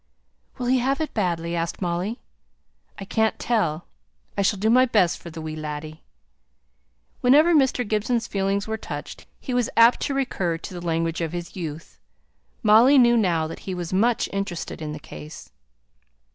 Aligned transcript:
"Will 0.57 0.65
he 0.65 0.79
have 0.79 0.99
it 0.99 1.13
badly?" 1.13 1.55
asked 1.55 1.79
Molly. 1.79 2.17
"I 2.97 3.05
can't 3.05 3.37
tell. 3.37 3.85
I 4.35 4.41
shall 4.41 4.57
do 4.57 4.71
my 4.71 4.83
best 4.87 5.19
for 5.19 5.29
the 5.29 5.43
wee 5.43 5.55
laddie." 5.55 6.01
Whenever 7.19 7.53
Mr. 7.53 7.87
Gibson's 7.87 8.25
feelings 8.25 8.67
were 8.67 8.77
touched, 8.77 9.27
he 9.39 9.53
was 9.53 9.69
apt 9.77 9.99
to 9.99 10.15
recur 10.15 10.57
to 10.57 10.73
the 10.73 10.81
language 10.81 11.21
of 11.21 11.33
his 11.33 11.55
youth. 11.55 11.99
Molly 12.63 12.97
knew 12.97 13.15
now 13.15 13.45
that 13.45 13.59
he 13.69 13.75
was 13.75 13.93
much 13.93 14.27
interested 14.33 14.81
in 14.81 14.91
the 14.91 14.99
case. 14.99 15.51